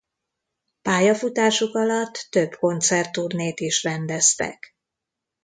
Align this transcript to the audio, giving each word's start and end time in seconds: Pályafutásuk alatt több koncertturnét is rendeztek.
Pályafutásuk 0.81 1.75
alatt 1.75 2.27
több 2.31 2.55
koncertturnét 2.55 3.59
is 3.59 3.83
rendeztek. 3.83 4.75